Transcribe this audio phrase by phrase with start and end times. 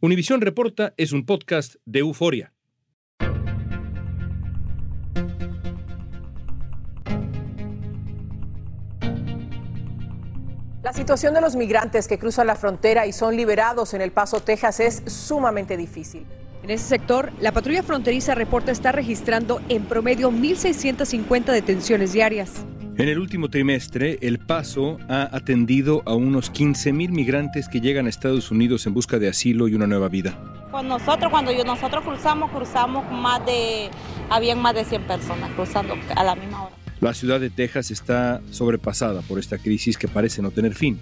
[0.00, 2.52] Univisión Reporta es un podcast de euforia.
[10.84, 14.38] La situación de los migrantes que cruzan la frontera y son liberados en El Paso,
[14.38, 16.24] Texas, es sumamente difícil.
[16.62, 22.64] En ese sector, la patrulla fronteriza reporta estar registrando en promedio 1.650 detenciones diarias.
[22.98, 28.08] En el último trimestre, El Paso ha atendido a unos 15.000 migrantes que llegan a
[28.08, 30.36] Estados Unidos en busca de asilo y una nueva vida.
[30.72, 33.88] Con nosotros, cuando nosotros cruzamos, cruzamos más de,
[34.28, 36.74] habían más de 100 personas cruzando a la misma hora.
[37.00, 40.98] La ciudad de Texas está sobrepasada por esta crisis que parece no tener fin.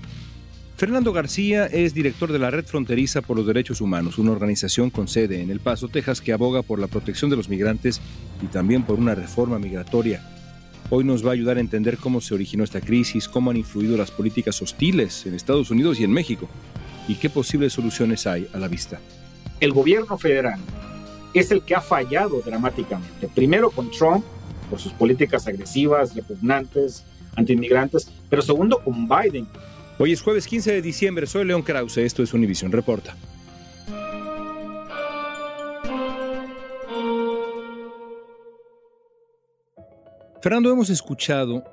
[0.77, 5.09] Fernando García es director de la Red Fronteriza por los Derechos Humanos, una organización con
[5.09, 8.03] sede en El Paso, Texas, que aboga por la protección de los migrantes
[8.43, 10.36] y también por una reforma migratoria.
[10.89, 13.97] Hoy nos va a ayudar a entender cómo se originó esta crisis, cómo han influido
[13.97, 16.49] las políticas hostiles en Estados Unidos y en México
[17.09, 19.01] y qué posibles soluciones hay a la vista.
[19.59, 20.61] El gobierno federal
[21.35, 23.29] es el que ha fallado dramáticamente.
[23.35, 24.25] Primero con Trump,
[24.71, 27.05] por sus políticas agresivas, repugnantes,
[27.35, 29.49] antiinmigrantes, pero segundo con Biden.
[29.99, 33.17] Hoy es jueves 15 de diciembre, soy León Krause, esto es Univision Reporta.
[40.47, 41.65] Fernando, hemos escuchado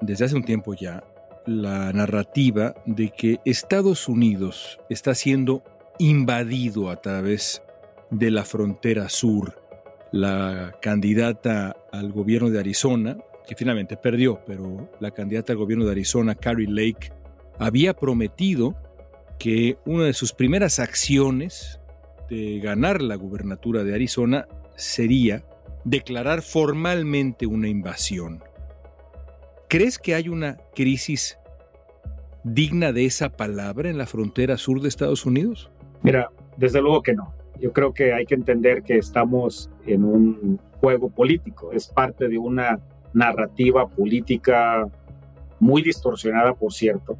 [0.00, 1.04] desde hace un tiempo ya
[1.46, 5.62] la narrativa de que Estados Unidos está siendo
[6.00, 7.62] invadido a través
[8.10, 9.62] de la frontera sur.
[10.10, 13.16] La candidata al gobierno de Arizona,
[13.46, 17.12] que finalmente perdió, pero la candidata al gobierno de Arizona, Carrie Lake,
[17.60, 18.74] había prometido
[19.38, 21.78] que una de sus primeras acciones
[22.28, 25.44] de ganar la gubernatura de Arizona sería
[25.84, 28.42] declarar formalmente una invasión.
[29.68, 31.38] ¿Crees que hay una crisis
[32.44, 35.70] digna de esa palabra en la frontera sur de Estados Unidos?
[36.02, 37.34] Mira, desde luego que no.
[37.60, 41.72] Yo creo que hay que entender que estamos en un juego político.
[41.72, 42.80] Es parte de una
[43.12, 44.86] narrativa política
[45.60, 47.16] muy distorsionada, por cierto,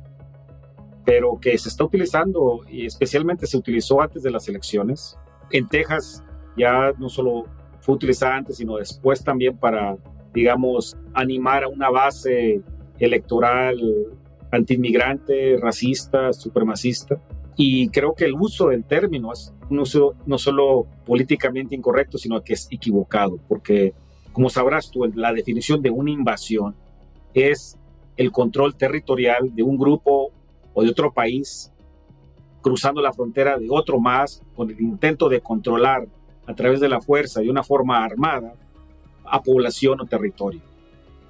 [1.05, 5.17] pero que se está utilizando y especialmente se utilizó antes de las elecciones.
[5.51, 6.23] En Texas
[6.57, 7.47] ya no solo
[7.85, 9.99] fue utilizada antes, sino después también para,
[10.33, 12.63] digamos, animar a una base
[12.99, 13.79] electoral
[14.51, 17.21] antiinmigrante, racista, supremacista.
[17.57, 22.43] Y creo que el uso del término es un uso no solo políticamente incorrecto, sino
[22.43, 23.93] que es equivocado, porque
[24.33, 26.75] como sabrás tú, la definición de una invasión
[27.35, 27.79] es
[28.17, 30.33] el control territorial de un grupo
[30.73, 31.71] o de otro país
[32.63, 36.09] cruzando la frontera de otro más con el intento de controlar
[36.47, 38.55] a través de la fuerza de una forma armada
[39.25, 40.61] a población o territorio.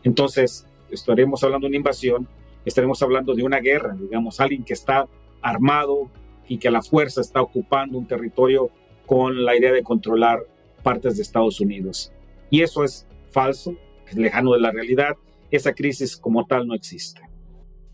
[0.02, 2.28] Entonces, estaremos hablando de una invasión,
[2.64, 5.06] estaremos hablando de una guerra, digamos, alguien que está
[5.40, 6.10] armado
[6.48, 8.70] y que a la fuerza está ocupando un territorio
[9.06, 10.40] con la idea de controlar
[10.82, 12.12] partes de Estados Unidos.
[12.50, 13.74] Y eso es falso,
[14.06, 15.16] es lejano de la realidad.
[15.50, 17.22] Esa crisis como tal no existe.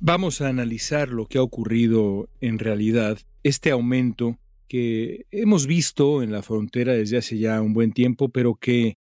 [0.00, 4.38] Vamos a analizar lo que ha ocurrido en realidad, este aumento
[4.70, 8.98] que hemos visto en la frontera desde hace ya un buen tiempo, pero que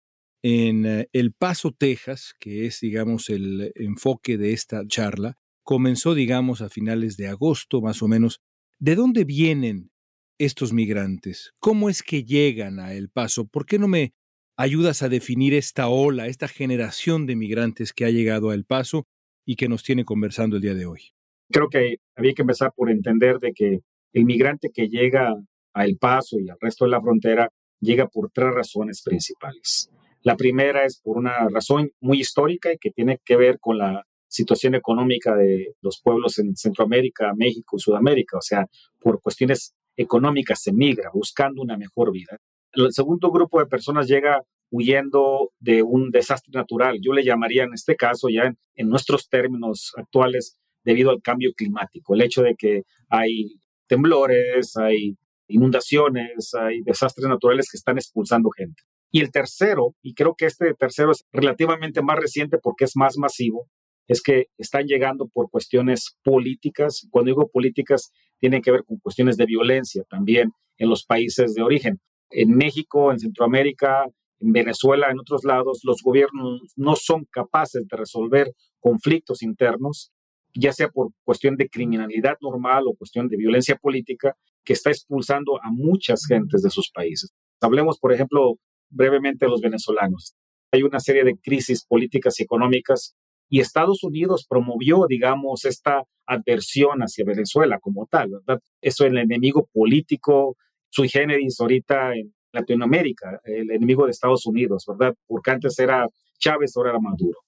[0.43, 6.61] en eh, El Paso, Texas, que es, digamos, el enfoque de esta charla, comenzó, digamos,
[6.61, 8.41] a finales de agosto, más o menos.
[8.77, 9.89] ¿De dónde vienen
[10.37, 11.51] estos migrantes?
[11.59, 13.47] ¿Cómo es que llegan a El Paso?
[13.47, 14.13] ¿Por qué no me
[14.57, 19.07] ayudas a definir esta ola, esta generación de migrantes que ha llegado a El Paso
[19.47, 21.09] y que nos tiene conversando el día de hoy?
[21.49, 23.79] Creo que había que empezar por entender de que
[24.13, 25.33] El migrante que llega
[25.75, 29.91] a El Paso y al resto de la frontera llega por tres razones principales.
[30.23, 34.03] La primera es por una razón muy histórica y que tiene que ver con la
[34.27, 38.65] situación económica de los pueblos en Centroamérica, México, Sudamérica, o sea,
[38.99, 42.37] por cuestiones económicas se migra buscando una mejor vida.
[42.73, 44.41] El segundo grupo de personas llega
[44.71, 46.99] huyendo de un desastre natural.
[47.01, 52.13] Yo le llamaría en este caso, ya en, nuestros términos actuales, debido al cambio climático,
[52.13, 55.15] el hecho de que hay temblores, hay
[55.47, 58.83] inundaciones, hay desastres naturales que están expulsando gente.
[59.11, 63.17] Y el tercero, y creo que este tercero es relativamente más reciente porque es más
[63.17, 63.69] masivo,
[64.07, 67.07] es que están llegando por cuestiones políticas.
[67.09, 71.63] Cuando digo políticas, tienen que ver con cuestiones de violencia también en los países de
[71.63, 71.99] origen.
[72.29, 74.05] En México, en Centroamérica,
[74.39, 80.11] en Venezuela, en otros lados, los gobiernos no son capaces de resolver conflictos internos,
[80.53, 85.57] ya sea por cuestión de criminalidad normal o cuestión de violencia política, que está expulsando
[85.63, 87.31] a muchas gentes de sus países.
[87.61, 88.55] Hablemos, por ejemplo,
[88.89, 90.35] brevemente de los venezolanos.
[90.71, 93.15] Hay una serie de crisis políticas y económicas
[93.49, 98.59] y Estados Unidos promovió, digamos, esta adversión hacia Venezuela como tal, ¿verdad?
[98.81, 100.57] Eso es el enemigo político
[100.89, 105.13] sui generis ahorita en Latinoamérica, el enemigo de Estados Unidos, ¿verdad?
[105.27, 106.07] Porque antes era
[106.39, 107.39] Chávez, ahora era Maduro.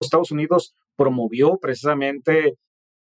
[0.00, 2.56] Estados Unidos promovió precisamente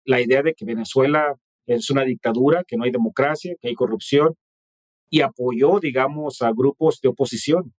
[0.05, 4.35] la idea de que Venezuela es una dictadura, que no hay democracia, que hay corrupción,
[5.09, 7.73] y apoyó, digamos, a grupos de oposición.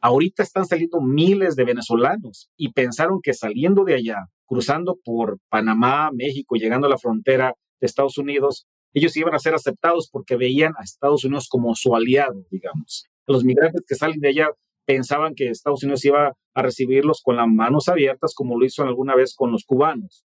[0.00, 6.10] Ahorita están saliendo miles de venezolanos y pensaron que saliendo de allá, cruzando por Panamá,
[6.12, 10.72] México, llegando a la frontera de Estados Unidos, ellos iban a ser aceptados porque veían
[10.78, 13.06] a Estados Unidos como su aliado, digamos.
[13.26, 14.48] Los migrantes que salen de allá
[14.86, 19.16] pensaban que Estados Unidos iba a recibirlos con las manos abiertas, como lo hizo alguna
[19.16, 20.24] vez con los cubanos.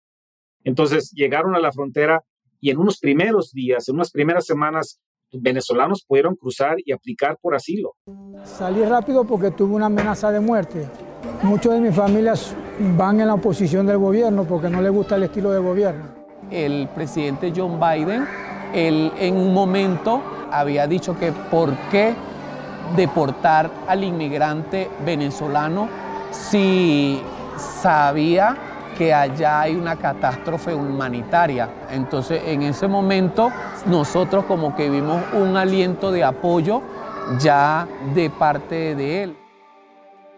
[0.64, 2.22] Entonces llegaron a la frontera
[2.60, 5.00] y en unos primeros días, en unas primeras semanas,
[5.32, 7.94] venezolanos pudieron cruzar y aplicar por asilo.
[8.44, 10.88] Salí rápido porque tuve una amenaza de muerte.
[11.42, 12.54] Muchos de mis familias
[12.96, 16.14] van en la oposición del gobierno porque no les gusta el estilo de gobierno.
[16.50, 18.26] El presidente John Biden,
[18.74, 22.14] él en un momento había dicho que por qué
[22.96, 25.88] deportar al inmigrante venezolano
[26.30, 27.20] si
[27.58, 28.56] sabía
[28.98, 31.70] que allá hay una catástrofe humanitaria.
[31.90, 33.52] Entonces, en ese momento,
[33.86, 36.82] nosotros como que vimos un aliento de apoyo
[37.38, 39.36] ya de parte de él.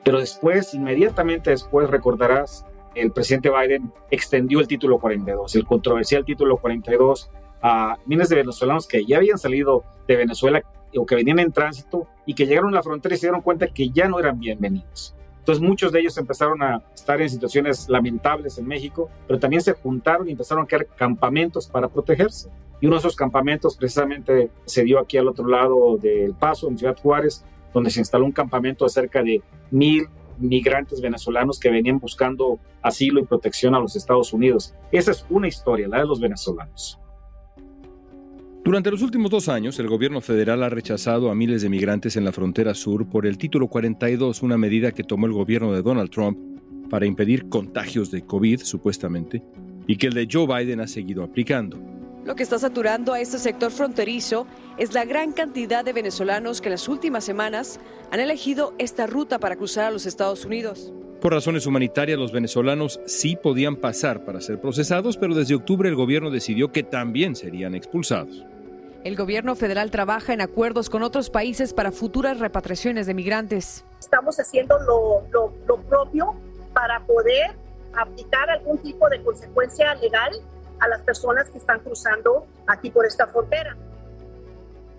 [0.04, 6.58] Pero después, inmediatamente después, recordarás, el presidente Biden extendió el título 42, el controversial título
[6.58, 7.30] 42
[7.62, 10.62] a miles de venezolanos que ya habían salido de Venezuela
[10.96, 13.68] o que venían en tránsito y que llegaron a la frontera y se dieron cuenta
[13.68, 15.14] que ya no eran bienvenidos.
[15.50, 19.72] Entonces muchos de ellos empezaron a estar en situaciones lamentables en México, pero también se
[19.72, 22.48] juntaron y empezaron a crear campamentos para protegerse.
[22.80, 26.78] Y uno de esos campamentos precisamente se dio aquí al otro lado del Paso, en
[26.78, 27.44] Ciudad Juárez,
[27.74, 29.42] donde se instaló un campamento de cerca de
[29.72, 30.06] mil
[30.38, 34.72] migrantes venezolanos que venían buscando asilo y protección a los Estados Unidos.
[34.92, 36.99] Esa es una historia, la de los venezolanos.
[38.70, 42.24] Durante los últimos dos años, el gobierno federal ha rechazado a miles de migrantes en
[42.24, 46.08] la frontera sur por el título 42, una medida que tomó el gobierno de Donald
[46.08, 46.38] Trump
[46.88, 49.42] para impedir contagios de COVID, supuestamente,
[49.88, 51.82] y que el de Joe Biden ha seguido aplicando.
[52.24, 54.46] Lo que está saturando a este sector fronterizo
[54.78, 57.80] es la gran cantidad de venezolanos que en las últimas semanas
[58.12, 60.92] han elegido esta ruta para cruzar a los Estados Unidos.
[61.20, 65.96] Por razones humanitarias, los venezolanos sí podían pasar para ser procesados, pero desde octubre el
[65.96, 68.46] gobierno decidió que también serían expulsados.
[69.04, 73.84] El gobierno federal trabaja en acuerdos con otros países para futuras repatriaciones de migrantes.
[73.98, 75.52] Estamos haciendo lo,
[75.88, 76.34] propio
[76.74, 77.56] para poder
[77.94, 80.32] aplicar algún tipo de consecuencia legal
[80.80, 83.76] a las personas que están cruzando aquí por esta frontera.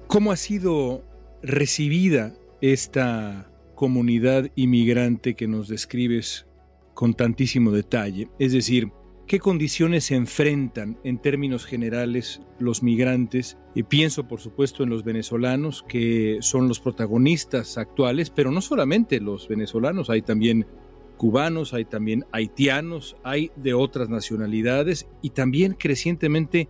[0.08, 1.04] ¿Cómo ha sido
[1.42, 6.46] recibida esta comunidad inmigrante que nos describes
[6.94, 8.30] con tantísimo detalle.
[8.38, 8.92] Es decir,
[9.32, 13.58] ¿qué condiciones se enfrentan en términos generales los migrantes?
[13.74, 19.22] Y pienso, por supuesto, en los venezolanos, que son los protagonistas actuales, pero no solamente
[19.22, 20.68] los venezolanos, hay también
[21.16, 26.68] cubanos, hay también haitianos, hay de otras nacionalidades y también crecientemente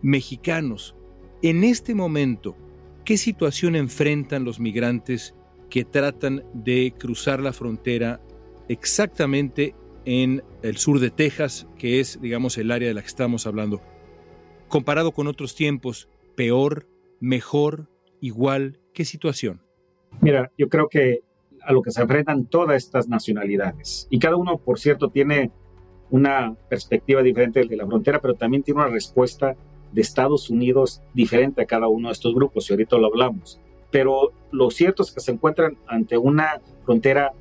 [0.00, 0.94] mexicanos.
[1.42, 2.56] En este momento,
[3.04, 5.34] ¿qué situación enfrentan los migrantes
[5.68, 8.20] que tratan de cruzar la frontera
[8.68, 13.46] exactamente en el sur de Texas, que es, digamos, el área de la que estamos
[13.46, 13.80] hablando.
[14.68, 16.86] Comparado con otros tiempos, peor,
[17.20, 17.88] mejor,
[18.20, 19.62] igual, ¿qué situación?
[20.20, 21.20] Mira, yo creo que
[21.62, 25.50] a lo que se enfrentan todas estas nacionalidades, y cada uno, por cierto, tiene
[26.10, 29.56] una perspectiva diferente de la frontera, pero también tiene una respuesta
[29.92, 33.60] de Estados Unidos diferente a cada uno de estos grupos, y ahorita lo hablamos.
[33.90, 37.32] Pero lo cierto es que se encuentran ante una frontera,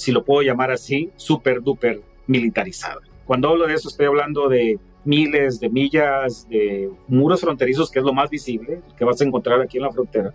[0.00, 3.00] si lo puedo llamar así, súper duper militarizada.
[3.26, 8.04] Cuando hablo de eso estoy hablando de miles de millas de muros fronterizos, que es
[8.06, 10.32] lo más visible, que vas a encontrar aquí en la frontera.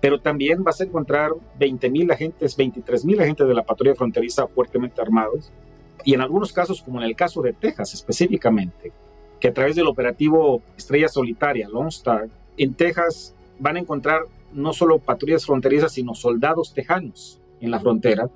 [0.00, 5.52] Pero también vas a encontrar 20.000 agentes, 23.000 agentes de la patrulla fronteriza fuertemente armados.
[6.02, 8.90] Y en algunos casos, como en el caso de Texas específicamente,
[9.38, 14.22] que a través del operativo Estrella Solitaria, Lone Star, en Texas van a encontrar
[14.54, 18.30] no solo patrullas fronterizas, sino soldados tejanos en la frontera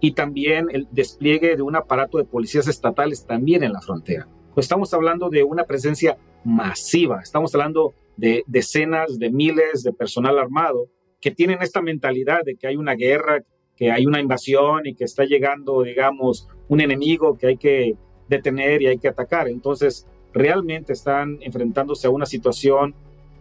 [0.00, 4.26] y también el despliegue de un aparato de policías estatales también en la frontera.
[4.54, 10.38] Pues estamos hablando de una presencia masiva, estamos hablando de decenas de miles de personal
[10.38, 10.88] armado
[11.20, 13.42] que tienen esta mentalidad de que hay una guerra,
[13.76, 17.96] que hay una invasión y que está llegando, digamos, un enemigo que hay que
[18.28, 19.48] detener y hay que atacar.
[19.48, 22.94] Entonces, realmente están enfrentándose a una situación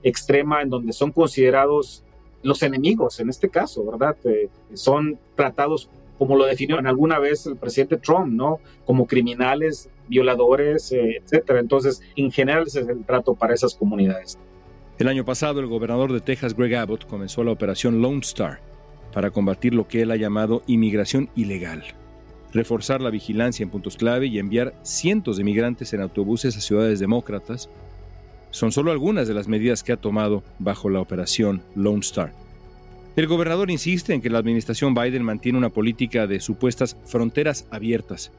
[0.04, 2.04] extrema en donde son considerados
[2.42, 4.16] los enemigos, en este caso, ¿verdad?
[4.24, 5.90] Eh, son tratados
[6.20, 8.60] como lo definió en alguna vez el presidente Trump, ¿no?
[8.86, 11.60] Como criminales, violadores, eh, etcétera.
[11.60, 14.38] Entonces, en general ese es el trato para esas comunidades.
[15.00, 18.60] El año pasado, el gobernador de Texas, Greg Abbott, comenzó la operación Lone Star
[19.14, 21.84] para combatir lo que él ha llamado inmigración ilegal,
[22.54, 27.00] reforzar la vigilancia en puntos clave y enviar cientos de migrantes en autobuses a ciudades
[27.00, 27.70] demócratas
[28.52, 32.34] son solo algunas de las medidas que ha tomado bajo la operación Lone Star.
[33.16, 38.32] El gobernador insiste en que la administración Biden mantiene una política de supuestas fronteras abiertas,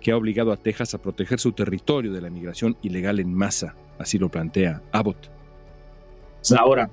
[0.00, 3.74] que ha obligado a Texas a proteger su territorio de la migración ilegal en masa,
[3.98, 5.30] así lo plantea Abbott.
[6.56, 6.88] Ahora,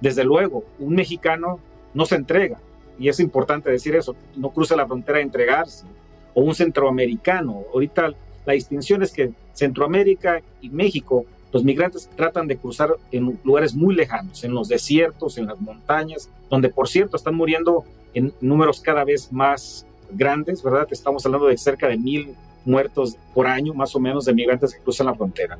[0.00, 1.60] desde luego, un mexicano
[1.94, 2.58] no se entrega,
[2.98, 5.86] y es importante decir eso, no cruza la frontera a entregarse,
[6.34, 7.62] o un centroamericano.
[7.72, 8.12] Ahorita
[8.44, 13.94] la distinción es que Centroamérica y México los migrantes tratan de cruzar en lugares muy
[13.94, 19.04] lejanos, en los desiertos, en las montañas, donde por cierto están muriendo en números cada
[19.04, 20.88] vez más grandes, ¿verdad?
[20.90, 24.80] Estamos hablando de cerca de mil muertos por año, más o menos, de migrantes que
[24.82, 25.58] cruzan la frontera.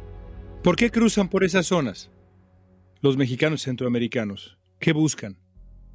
[0.63, 2.11] ¿Por qué cruzan por esas zonas?
[3.03, 5.37] Los mexicanos centroamericanos, ¿qué buscan?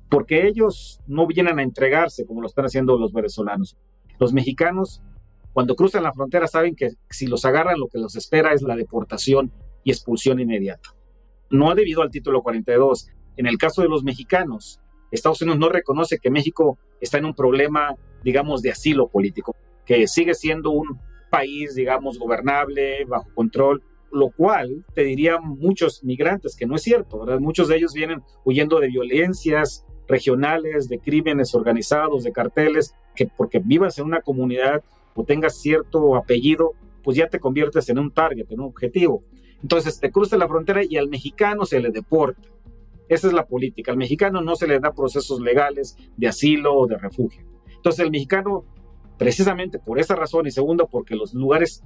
[0.10, 3.78] Porque ellos no vienen a entregarse como lo están haciendo los venezolanos.
[4.20, 5.02] Los mexicanos,
[5.54, 8.76] cuando cruzan la frontera, saben que si los agarran, lo que los espera es la
[8.76, 9.52] deportación
[9.92, 10.90] expulsión inmediata.
[11.50, 13.10] No debido al título 42.
[13.38, 14.80] En el caso de los mexicanos,
[15.12, 20.08] Estados Unidos no reconoce que México está en un problema, digamos, de asilo político, que
[20.08, 26.66] sigue siendo un país, digamos, gobernable, bajo control, lo cual te dirían muchos migrantes que
[26.66, 27.40] no es cierto, ¿verdad?
[27.40, 33.60] Muchos de ellos vienen huyendo de violencias regionales, de crímenes organizados, de carteles, que porque
[33.60, 34.84] vivas en una comunidad
[35.16, 39.24] o tengas cierto apellido, pues ya te conviertes en un target, en un objetivo.
[39.62, 42.50] Entonces te cruza la frontera y al mexicano se le deporta.
[43.10, 43.92] Esa es la política.
[43.92, 47.44] Al mexicano no se le da procesos legales de asilo o de refugio.
[47.76, 48.66] Entonces el mexicano,
[49.18, 51.84] precisamente por esa razón y segundo porque los lugares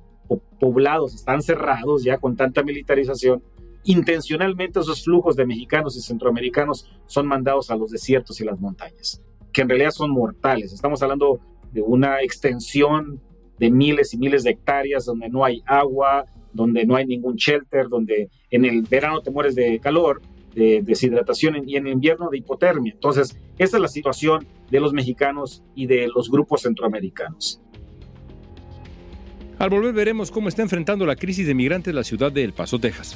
[0.60, 3.44] poblados están cerrados ya con tanta militarización,
[3.84, 9.22] intencionalmente esos flujos de mexicanos y centroamericanos son mandados a los desiertos y las montañas,
[9.52, 10.72] que en realidad son mortales.
[10.72, 11.40] Estamos hablando
[11.72, 13.22] de una extensión
[13.60, 17.88] de miles y miles de hectáreas donde no hay agua, donde no hay ningún shelter,
[17.88, 20.22] donde en el verano te mueres de calor,
[20.56, 22.94] de deshidratación y en invierno de hipotermia.
[22.94, 27.62] Entonces, esa es la situación de los mexicanos y de los grupos centroamericanos.
[29.60, 32.80] Al volver veremos cómo está enfrentando la crisis de migrantes la ciudad de El Paso,
[32.80, 33.16] Texas.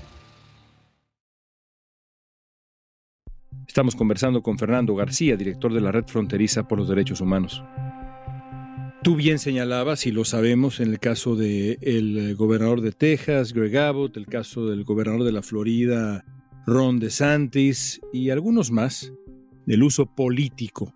[3.71, 7.63] Estamos conversando con Fernando García, director de la Red Fronteriza por los Derechos Humanos.
[9.01, 13.77] Tú bien señalabas, y lo sabemos, en el caso del el gobernador de Texas, Greg
[13.77, 16.25] Abbott, el caso del gobernador de la Florida,
[16.67, 19.13] Ron DeSantis, y algunos más,
[19.65, 20.93] del uso político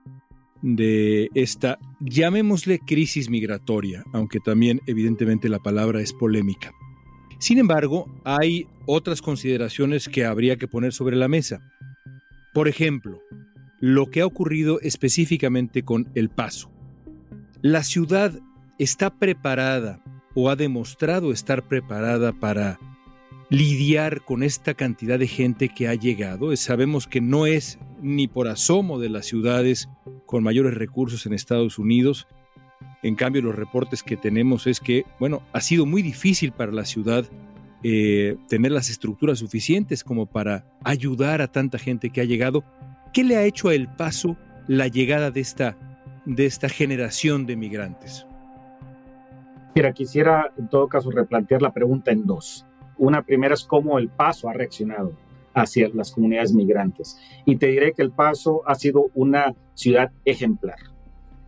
[0.62, 6.74] de esta, llamémosle crisis migratoria, aunque también evidentemente la palabra es polémica.
[7.40, 11.62] Sin embargo, hay otras consideraciones que habría que poner sobre la mesa.
[12.56, 13.22] Por ejemplo,
[13.82, 16.72] lo que ha ocurrido específicamente con El Paso.
[17.62, 18.32] La ciudad
[18.80, 20.02] está preparada
[20.36, 22.80] o ha demostrado estar preparada para
[23.50, 26.56] lidiar con esta cantidad de gente que ha llegado.
[26.56, 29.90] Sabemos que no es ni por asomo de las ciudades
[30.26, 32.26] con mayores recursos en Estados Unidos.
[33.04, 36.86] En cambio, los reportes que tenemos es que, bueno, ha sido muy difícil para la
[36.86, 37.26] ciudad
[37.84, 42.64] eh, tener las estructuras suficientes como para ayudar a tanta gente que ha llegado.
[43.14, 45.78] ¿Qué le ha hecho a El Paso la llegada de esta,
[46.26, 48.26] de esta generación de migrantes?
[49.76, 52.66] Mira, quisiera en todo caso replantear la pregunta en dos.
[52.98, 55.14] Una primera es cómo El Paso ha reaccionado
[55.54, 57.18] hacia las comunidades migrantes.
[57.46, 60.78] Y te diré que El Paso ha sido una ciudad ejemplar.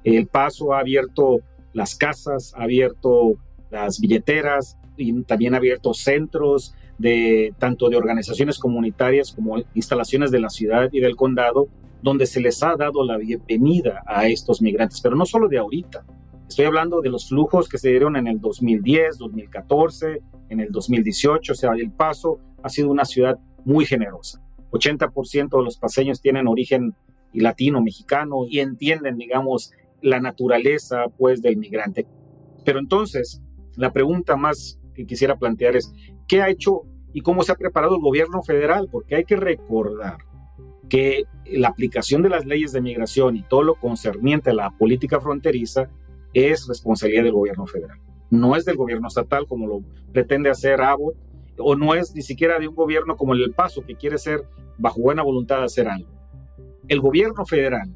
[0.03, 1.41] El Paso ha abierto
[1.74, 3.36] las casas, ha abierto
[3.69, 10.50] las billeteras, y también abierto centros de tanto de organizaciones comunitarias como instalaciones de la
[10.50, 11.68] ciudad y del condado
[12.01, 16.06] donde se les ha dado la bienvenida a estos migrantes, pero no solo de ahorita.
[16.48, 21.51] Estoy hablando de los flujos que se dieron en el 2010, 2014, en el 2018,
[21.51, 24.42] o sea, El Paso ha sido una ciudad muy generosa.
[24.72, 26.94] 80% de los paseños tienen origen
[27.34, 32.06] latino, mexicano y entienden, digamos, la naturaleza pues del migrante.
[32.63, 33.42] Pero entonces,
[33.75, 35.94] la pregunta más que quisiera plantear es,
[36.27, 36.82] ¿qué ha hecho
[37.13, 38.89] y cómo se ha preparado el gobierno federal?
[38.92, 40.18] Porque hay que recordar
[40.90, 45.22] que la aplicación de las leyes de migración y todo lo concerniente a la política
[45.22, 45.90] fronteriza
[46.33, 48.00] es responsabilidad del gobierno federal.
[48.29, 49.81] No es del gobierno estatal como lo
[50.12, 51.16] pretende hacer Abbott,
[51.60, 54.42] o no es ni siquiera de un gobierno como el Paso que quiere ser
[54.77, 56.10] bajo buena voluntad hacer algo.
[56.88, 57.96] El gobierno federal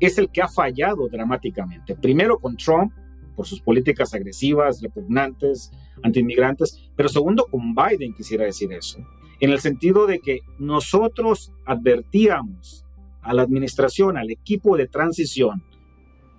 [0.00, 1.94] es el que ha fallado dramáticamente.
[1.96, 2.92] Primero con Trump,
[3.36, 5.70] por sus políticas agresivas, repugnantes,
[6.02, 8.98] antiinmigrantes, pero segundo, con Biden quisiera decir eso,
[9.38, 12.84] en el sentido de que nosotros advertíamos
[13.22, 15.62] a la administración, al equipo de transición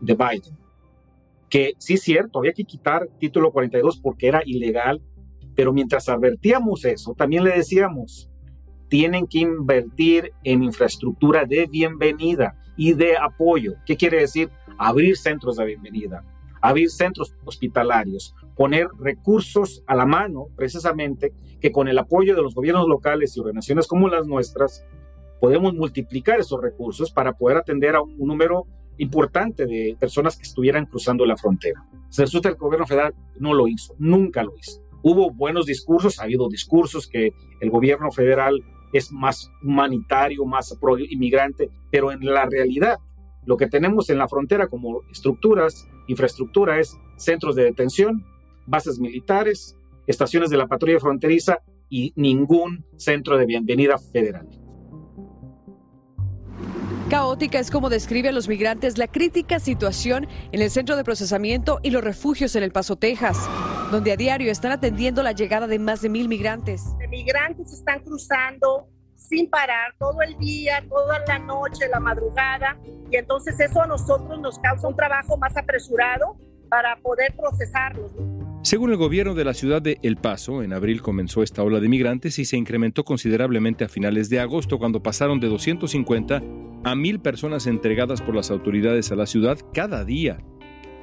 [0.02, 0.58] de Biden,
[1.50, 5.02] que sí es cierto, había que quitar título 42 porque era ilegal,
[5.56, 8.30] pero mientras advertíamos eso, también le decíamos,
[8.90, 13.74] tienen que invertir en infraestructura de bienvenida y de apoyo.
[13.86, 14.50] ¿Qué quiere decir?
[14.78, 16.24] Abrir centros de bienvenida,
[16.62, 22.56] abrir centros hospitalarios, poner recursos a la mano, precisamente, que con el apoyo de los
[22.56, 24.84] gobiernos locales y organizaciones como las nuestras,
[25.40, 28.66] podemos multiplicar esos recursos para poder atender a un número
[28.98, 31.86] importante de personas que estuvieran cruzando la frontera.
[32.10, 34.82] Se resulta que el gobierno federal no lo hizo, nunca lo hizo.
[35.04, 38.60] Hubo buenos discursos, ha habido discursos que el gobierno federal
[38.94, 42.98] es más humanitario, más pro inmigrante, pero en la realidad
[43.46, 48.26] lo que tenemos en la frontera como estructuras, infraestructura es centros de detención,
[48.66, 49.76] bases militares,
[50.08, 54.48] estaciones de la patrulla fronteriza y ningún centro de bienvenida federal.
[57.10, 61.80] Caótica es como describe a los migrantes la crítica situación en el centro de procesamiento
[61.82, 63.38] y los refugios en El Paso, Texas,
[63.92, 66.84] donde a diario están atendiendo la llegada de más de mil migrantes.
[67.00, 68.90] Los migrantes están cruzando
[69.28, 72.78] sin parar todo el día, toda la noche, la madrugada,
[73.12, 76.38] y entonces eso a nosotros nos causa un trabajo más apresurado
[76.70, 78.12] para poder procesarlos.
[78.64, 81.88] Según el gobierno de la ciudad de El Paso, en abril comenzó esta ola de
[81.88, 87.22] migrantes y se incrementó considerablemente a finales de agosto, cuando pasaron de 250 a 1.000
[87.22, 90.40] personas entregadas por las autoridades a la ciudad cada día.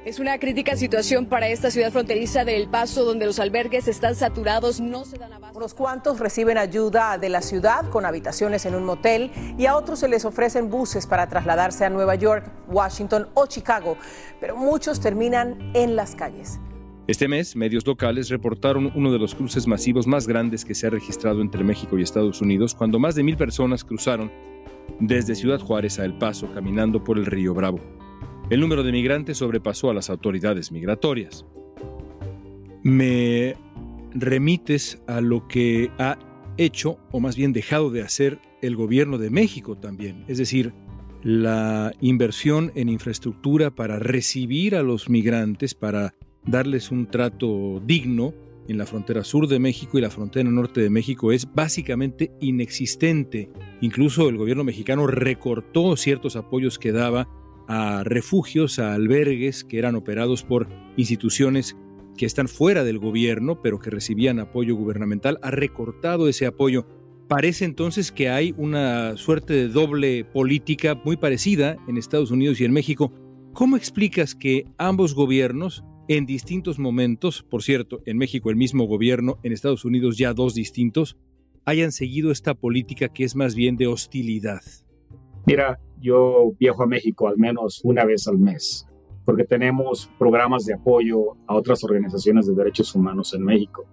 [0.05, 4.13] Es una crítica situación para esta ciudad fronteriza de El Paso, donde los albergues están
[4.13, 5.57] saturados, no se dan abasto.
[5.57, 9.97] Unos cuantos reciben ayuda de la ciudad con habitaciones en un motel y a otros
[9.97, 13.97] se les ofrecen buses para trasladarse a Nueva York, Washington o Chicago,
[14.39, 16.59] pero muchos terminan en las calles.
[17.07, 20.91] Este mes, medios locales reportaron uno de los cruces masivos más grandes que se ha
[20.91, 24.31] registrado entre México y Estados Unidos, cuando más de mil personas cruzaron
[24.99, 28.04] desde Ciudad Juárez a El Paso caminando por el río Bravo.
[28.49, 31.45] El número de migrantes sobrepasó a las autoridades migratorias.
[32.83, 33.55] Me
[34.13, 36.19] remites a lo que ha
[36.57, 40.25] hecho, o más bien dejado de hacer, el gobierno de México también.
[40.27, 40.73] Es decir,
[41.23, 46.13] la inversión en infraestructura para recibir a los migrantes, para
[46.45, 48.35] darles un trato digno
[48.67, 53.49] en la frontera sur de México y la frontera norte de México es básicamente inexistente.
[53.81, 57.27] Incluso el gobierno mexicano recortó ciertos apoyos que daba
[57.67, 61.75] a refugios, a albergues que eran operados por instituciones
[62.17, 66.85] que están fuera del gobierno, pero que recibían apoyo gubernamental, ha recortado ese apoyo.
[67.27, 72.65] Parece entonces que hay una suerte de doble política muy parecida en Estados Unidos y
[72.65, 73.11] en México.
[73.53, 79.39] ¿Cómo explicas que ambos gobiernos, en distintos momentos, por cierto, en México el mismo gobierno,
[79.43, 81.17] en Estados Unidos ya dos distintos,
[81.65, 84.61] hayan seguido esta política que es más bien de hostilidad?
[85.45, 88.87] Mira, yo viajo a México al menos una vez al mes,
[89.25, 93.85] porque tenemos programas de apoyo a otras organizaciones de derechos humanos en México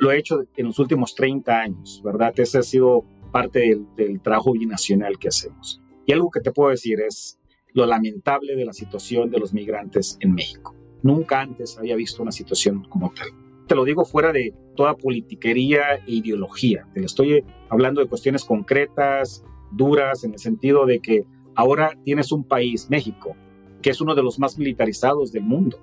[0.00, 2.32] lo he hecho en los últimos 30 años, ¿verdad?
[2.36, 5.80] Ese ha sido parte del, trabajo binacional que hacemos.
[6.06, 7.38] Y algo que te puedo decir es
[7.74, 10.74] lo lamentable de la situación de los migrantes en México.
[11.02, 13.28] Nunca antes había visto una situación como tal.
[13.68, 16.88] Te lo digo fuera de toda politiquería e ideología.
[16.94, 22.44] Te estoy hablando de cuestiones concretas, duras, en el sentido de que ahora tienes un
[22.44, 23.36] país, México,
[23.82, 25.78] que es uno de los más militarizados del mundo.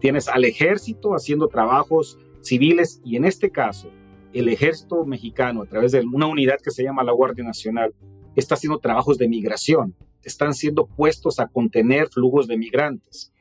[0.00, 3.90] Tienes al ejército haciendo trabajos civiles y en este caso
[4.32, 7.94] el ejército mexicano a través de una unidad que se llama la Guardia Nacional
[8.36, 13.32] está haciendo trabajos de migración, están siendo puestos a contener flujos de migrantes.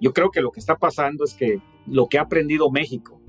[0.00, 3.20] Yo creo que lo que está pasando es que lo que ha aprendido México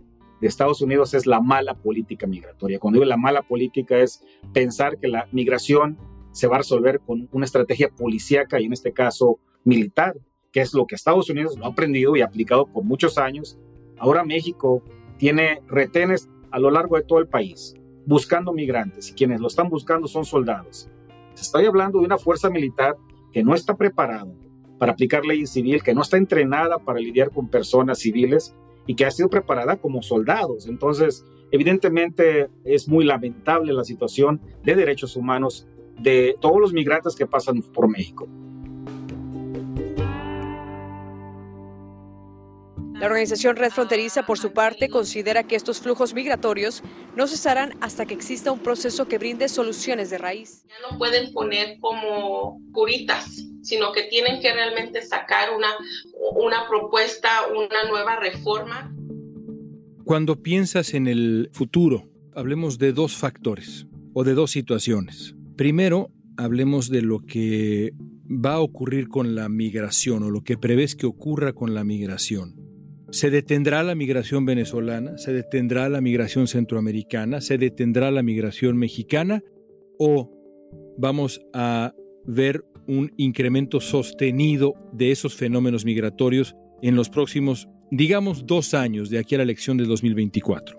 [0.42, 2.80] de Estados Unidos es la mala política migratoria.
[2.80, 5.98] Cuando digo la mala política es pensar que la migración
[6.32, 10.16] se va a resolver con una estrategia policíaca y en este caso militar,
[10.52, 13.58] que es lo que Estados Unidos lo ha aprendido y aplicado por muchos años.
[13.98, 14.84] Ahora México
[15.18, 17.74] tiene retenes a lo largo de todo el país,
[18.06, 20.90] buscando migrantes, y quienes lo están buscando son soldados.
[21.36, 22.96] Estoy hablando de una fuerza militar
[23.32, 24.32] que no está preparada
[24.78, 28.56] para aplicar ley civil, que no está entrenada para lidiar con personas civiles
[28.88, 30.68] y que ha sido preparada como soldados.
[30.68, 35.68] Entonces, evidentemente es muy lamentable la situación de derechos humanos
[36.00, 38.28] de todos los migrantes que pasan por México.
[43.00, 46.82] La organización Red Fronteriza, por su parte, considera que estos flujos migratorios
[47.18, 50.64] no cesarán hasta que exista un proceso que brinde soluciones de raíz.
[50.70, 55.70] Ya no pueden poner como curitas, sino que tienen que realmente sacar una,
[56.36, 58.96] una propuesta, una nueva reforma.
[60.06, 65.36] Cuando piensas en el futuro, hablemos de dos factores o de dos situaciones.
[65.58, 67.94] Primero, hablemos de lo que
[68.28, 72.56] va a ocurrir con la migración o lo que prevés que ocurra con la migración.
[73.10, 79.42] Se detendrá la migración venezolana, se detendrá la migración centroamericana, se detendrá la migración mexicana
[79.98, 80.32] o
[80.98, 81.94] vamos a
[82.26, 89.20] ver un incremento sostenido de esos fenómenos migratorios en los próximos, digamos, dos años de
[89.20, 90.78] aquí a la elección del 2024?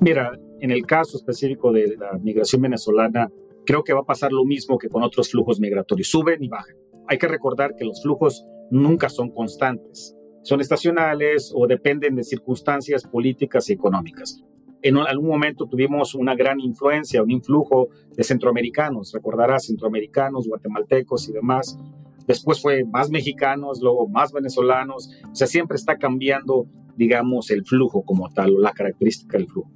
[0.00, 3.28] Mira, en el caso específico de la migración venezolana,
[3.66, 6.76] creo que va a pasar lo mismo que con otros flujos migratorios, suben y bajan.
[7.08, 13.04] Hay que recordar que los flujos nunca son constantes son estacionales o dependen de circunstancias
[13.04, 14.42] políticas y económicas.
[14.82, 21.32] En algún momento tuvimos una gran influencia, un influjo de centroamericanos, recordarás, centroamericanos, guatemaltecos y
[21.32, 21.78] demás.
[22.26, 25.10] Después fue más mexicanos, luego más venezolanos.
[25.30, 26.66] O sea, siempre está cambiando,
[26.96, 29.70] digamos, el flujo como tal, o la característica del flujo.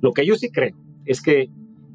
[0.00, 1.50] Lo que yo sí creo es que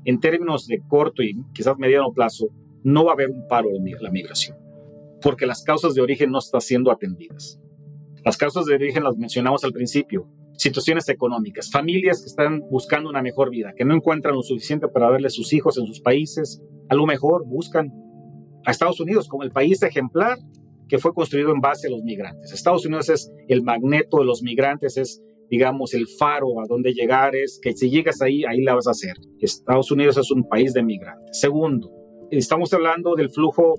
[0.06, 2.48] en términos de corto y quizás mediano plazo,
[2.84, 4.58] no va a haber un paro de la migración,
[5.22, 7.60] porque las causas de origen no están siendo atendidas.
[8.26, 10.28] Las causas de origen las mencionamos al principio.
[10.58, 15.10] Situaciones económicas, familias que están buscando una mejor vida, que no encuentran lo suficiente para
[15.10, 16.62] darle a sus hijos en sus países.
[16.90, 17.92] A lo mejor buscan
[18.66, 20.38] a Estados Unidos como el país ejemplar
[20.88, 22.52] que fue construido en base a los migrantes.
[22.52, 27.36] Estados Unidos es el magneto de los migrantes, es, digamos, el faro a donde llegar,
[27.36, 29.16] es que si llegas ahí, ahí la vas a hacer.
[29.40, 31.40] Estados Unidos es un país de migrantes.
[31.40, 31.92] Segundo,
[32.30, 33.76] estamos hablando del flujo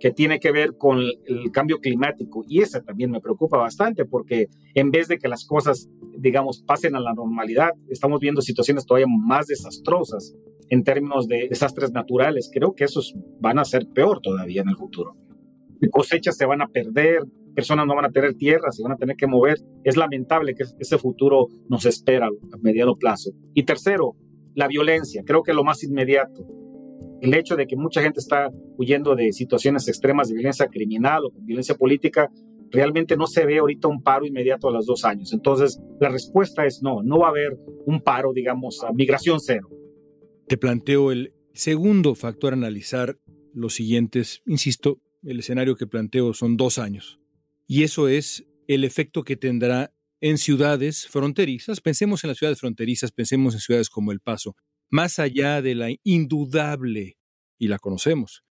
[0.00, 4.48] que tiene que ver con el cambio climático y esa también me preocupa bastante porque
[4.74, 9.06] en vez de que las cosas, digamos, pasen a la normalidad, estamos viendo situaciones todavía
[9.08, 10.34] más desastrosas
[10.70, 12.50] en términos de desastres naturales.
[12.52, 15.14] Creo que esos van a ser peor todavía en el futuro.
[15.90, 17.22] Cosechas se van a perder,
[17.54, 19.58] personas no van a tener tierra, se van a tener que mover.
[19.84, 23.30] Es lamentable que ese futuro nos espera a mediano plazo.
[23.54, 24.14] Y tercero,
[24.54, 25.22] la violencia.
[25.24, 26.59] Creo que lo más inmediato
[27.20, 31.32] El hecho de que mucha gente está huyendo de situaciones extremas de violencia criminal o
[31.42, 32.30] violencia política,
[32.70, 35.32] realmente no se ve ahorita un paro inmediato a los dos años.
[35.32, 39.68] Entonces, la respuesta es no, no va a haber un paro, digamos, a migración cero.
[40.46, 43.18] Te planteo el segundo factor a analizar
[43.52, 47.20] los siguientes, insisto, el escenario que planteo son dos años.
[47.66, 51.80] Y eso es el efecto que tendrá en ciudades fronterizas.
[51.80, 54.56] Pensemos en las ciudades fronterizas, pensemos en ciudades como El Paso,
[54.90, 57.16] más allá de la indudable,
[57.58, 58.44] y la conocemos,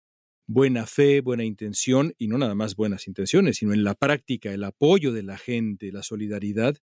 [0.47, 4.63] buena fe, buena intención, y no nada más buenas intenciones, sino en la práctica, el
[4.63, 6.78] apoyo de la gente, la solidaridad,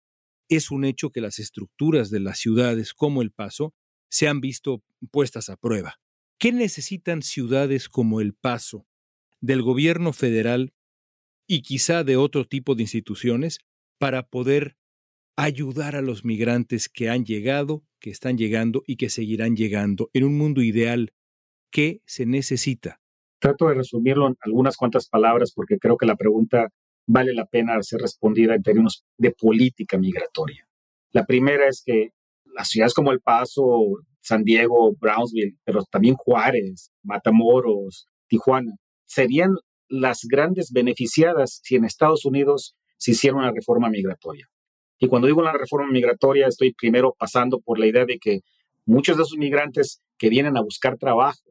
[0.49, 3.75] es un hecho que las estructuras de las ciudades como El Paso
[4.11, 6.01] se han visto puestas a prueba.
[6.39, 8.87] ¿Qué necesitan ciudades como El Paso
[9.41, 10.75] del gobierno federal
[11.47, 13.59] y quizá de otro tipo de instituciones
[13.99, 14.77] para poder
[15.37, 20.25] ayudar a los migrantes que han llegado, que están llegando y que seguirán llegando en
[20.25, 21.13] un mundo ideal.
[21.71, 23.01] ¿Qué se necesita?
[23.41, 26.69] Trato de resumirlo en algunas cuantas palabras porque creo que la pregunta
[27.07, 30.67] vale la pena ser respondida en términos de política migratoria.
[31.11, 32.11] La primera es que
[32.45, 33.65] las ciudades como El Paso,
[34.21, 39.57] San Diego, Brownsville, pero también Juárez, Matamoros, Tijuana, serían
[39.89, 44.49] las grandes beneficiadas si en Estados Unidos se hiciera una reforma migratoria.
[44.99, 48.41] Y cuando digo una reforma migratoria, estoy primero pasando por la idea de que
[48.87, 51.43] muchos de esos migrantes que vienen a buscar trabajo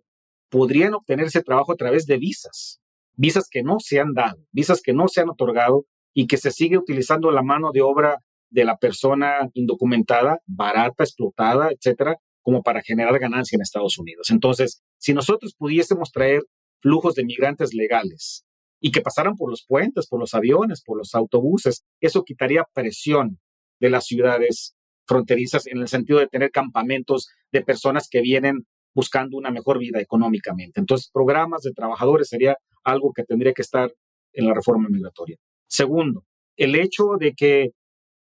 [0.50, 2.80] podrían obtenerse trabajo a través de visas,
[3.16, 6.52] visas que no se han dado, visas que no se han otorgado y que se
[6.52, 12.82] sigue utilizando la mano de obra de la persona indocumentada, barata, explotada, etcétera, como para
[12.82, 14.30] generar ganancia en Estados Unidos.
[14.30, 16.44] Entonces, si nosotros pudiésemos traer
[16.82, 18.46] flujos de migrantes legales
[18.86, 21.86] y que pasaran por los puentes, por los aviones, por los autobuses.
[22.02, 23.40] Eso quitaría presión
[23.80, 24.76] de las ciudades
[25.08, 30.02] fronterizas en el sentido de tener campamentos de personas que vienen buscando una mejor vida
[30.02, 30.82] económicamente.
[30.82, 33.90] Entonces, programas de trabajadores sería algo que tendría que estar
[34.34, 35.38] en la reforma migratoria.
[35.66, 36.26] Segundo,
[36.58, 37.72] el hecho de que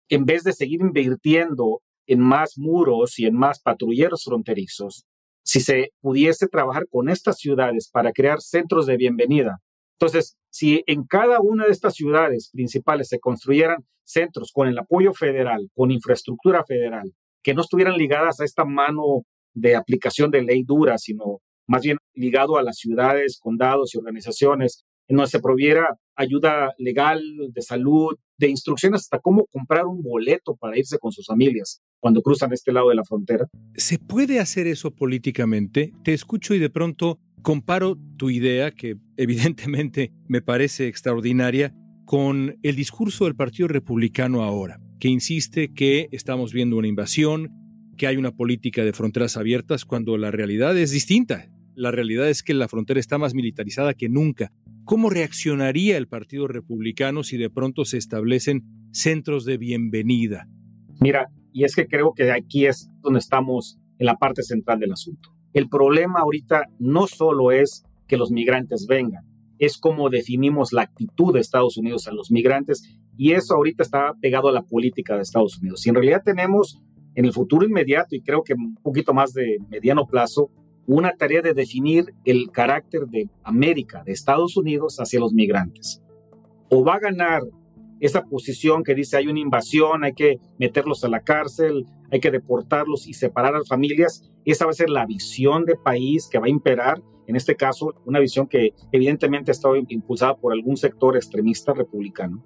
[0.08, 5.06] en vez de seguir invirtiendo en más muros y en más patrulleros fronterizos,
[5.42, 9.58] si se pudiese trabajar con estas ciudades para crear centros de bienvenida.
[9.98, 15.12] Entonces, si en cada una de estas ciudades principales se construyeran centros con el apoyo
[15.12, 19.22] federal, con infraestructura federal, que no estuvieran ligadas a esta mano
[19.54, 24.84] de aplicación de ley dura, sino más bien ligado a las ciudades, condados y organizaciones,
[25.08, 30.56] en donde se proviera ayuda legal, de salud, de instrucciones hasta cómo comprar un boleto
[30.56, 33.48] para irse con sus familias cuando cruzan este lado de la frontera.
[33.74, 35.92] ¿Se puede hacer eso políticamente?
[36.04, 42.76] Te escucho y de pronto comparo tu idea, que evidentemente me parece extraordinaria, con el
[42.76, 47.50] discurso del Partido Republicano ahora, que insiste que estamos viendo una invasión,
[47.96, 51.50] que hay una política de fronteras abiertas, cuando la realidad es distinta.
[51.74, 54.52] La realidad es que la frontera está más militarizada que nunca.
[54.86, 60.46] ¿Cómo reaccionaría el Partido Republicano si de pronto se establecen centros de bienvenida?
[61.00, 64.92] Mira, y es que creo que aquí es donde estamos en la parte central del
[64.92, 65.30] asunto.
[65.52, 69.24] El problema ahorita no solo es que los migrantes vengan,
[69.58, 74.14] es cómo definimos la actitud de Estados Unidos a los migrantes y eso ahorita está
[74.20, 75.80] pegado a la política de Estados Unidos.
[75.80, 76.80] Si en realidad tenemos
[77.16, 80.52] en el futuro inmediato y creo que un poquito más de mediano plazo
[80.86, 86.02] una tarea de definir el carácter de América, de Estados Unidos hacia los migrantes.
[86.68, 87.42] O va a ganar
[88.00, 92.30] esa posición que dice hay una invasión, hay que meterlos a la cárcel, hay que
[92.30, 94.30] deportarlos y separar a las familias.
[94.44, 97.94] Esa va a ser la visión de país que va a imperar, en este caso,
[98.04, 102.44] una visión que evidentemente ha estado impulsada por algún sector extremista republicano.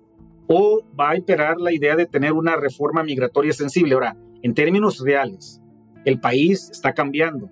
[0.48, 3.94] O va a imperar la idea de tener una reforma migratoria sensible.
[3.94, 5.60] Ahora, en términos reales,
[6.04, 7.50] el país está cambiando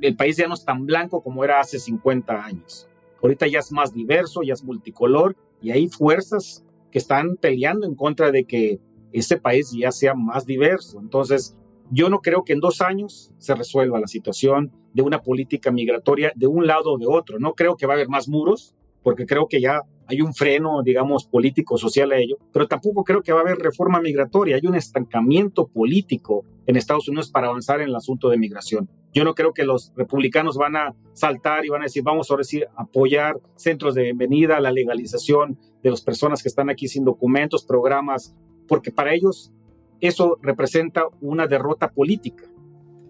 [0.00, 2.88] el país ya no es tan blanco como era hace 50 años.
[3.22, 7.94] Ahorita ya es más diverso, ya es multicolor y hay fuerzas que están peleando en
[7.94, 8.80] contra de que
[9.12, 11.00] ese país ya sea más diverso.
[11.00, 11.56] Entonces,
[11.90, 16.32] yo no creo que en dos años se resuelva la situación de una política migratoria
[16.34, 17.38] de un lado o de otro.
[17.38, 20.82] No creo que va a haber más muros, porque creo que ya hay un freno,
[20.82, 24.56] digamos, político, social a ello, pero tampoco creo que va a haber reforma migratoria.
[24.56, 28.88] Hay un estancamiento político en Estados Unidos para avanzar en el asunto de migración.
[29.14, 32.44] Yo no creo que los republicanos van a saltar y van a decir, vamos ahora
[32.44, 37.04] sí a apoyar centros de bienvenida, la legalización de las personas que están aquí sin
[37.04, 39.52] documentos, programas, porque para ellos
[40.00, 42.44] eso representa una derrota política,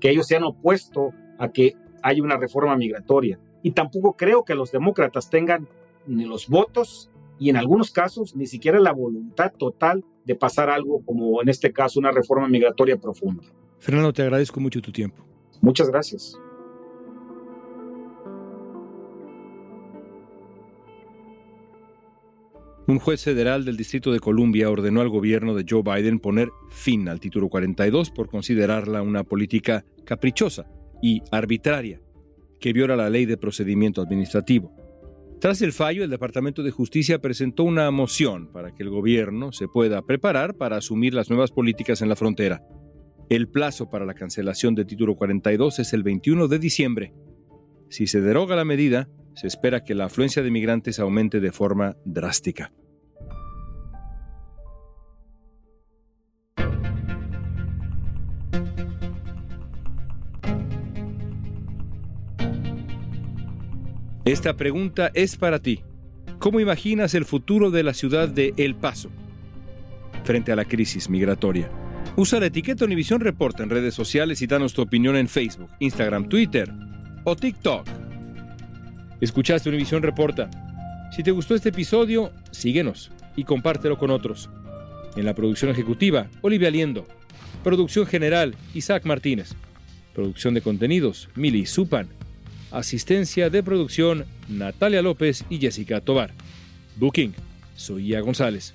[0.00, 3.38] que ellos se han opuesto a que haya una reforma migratoria.
[3.62, 5.68] Y tampoco creo que los demócratas tengan
[6.06, 11.02] ni los votos y en algunos casos ni siquiera la voluntad total de pasar algo
[11.04, 13.44] como en este caso una reforma migratoria profunda.
[13.78, 15.24] Fernando, te agradezco mucho tu tiempo.
[15.60, 16.38] Muchas gracias.
[22.88, 27.06] Un juez federal del Distrito de Columbia ordenó al gobierno de Joe Biden poner fin
[27.10, 30.70] al título 42 por considerarla una política caprichosa
[31.02, 32.00] y arbitraria
[32.58, 34.74] que viola la ley de procedimiento administrativo.
[35.38, 39.68] Tras el fallo, el Departamento de Justicia presentó una moción para que el gobierno se
[39.68, 42.64] pueda preparar para asumir las nuevas políticas en la frontera.
[43.30, 47.12] El plazo para la cancelación del título 42 es el 21 de diciembre.
[47.90, 51.94] Si se deroga la medida, se espera que la afluencia de migrantes aumente de forma
[52.06, 52.72] drástica.
[64.24, 65.82] Esta pregunta es para ti.
[66.38, 69.10] ¿Cómo imaginas el futuro de la ciudad de El Paso
[70.24, 71.70] frente a la crisis migratoria?
[72.16, 76.28] Usa la etiqueta Univisión Reporta en redes sociales y danos tu opinión en Facebook, Instagram,
[76.28, 76.70] Twitter
[77.24, 77.86] o TikTok.
[79.20, 80.50] Escuchaste Univisión Reporta.
[81.14, 84.50] Si te gustó este episodio, síguenos y compártelo con otros.
[85.16, 87.06] En la producción ejecutiva, Olivia Liendo.
[87.64, 89.54] Producción general, Isaac Martínez.
[90.14, 92.08] Producción de contenidos, Mili Supan.
[92.70, 96.32] Asistencia de producción, Natalia López y Jessica Tobar.
[96.96, 97.34] Booking,
[97.76, 98.74] Soía González.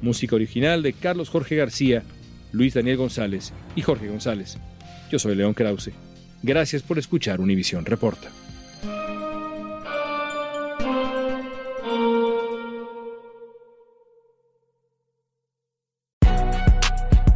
[0.00, 2.02] Música original de Carlos Jorge García,
[2.52, 4.58] Luis Daniel González y Jorge González.
[5.10, 5.92] Yo soy León Krause.
[6.42, 8.28] Gracias por escuchar Univisión Reporta.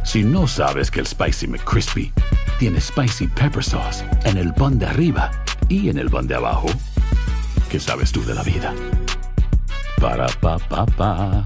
[0.03, 2.11] Si no sabes que el Spicy McCrispy
[2.59, 5.29] tiene Spicy Pepper Sauce en el pan de arriba
[5.69, 6.69] y en el pan de abajo,
[7.69, 8.73] ¿qué sabes tú de la vida?
[9.99, 11.45] Para, pa, pa, pa.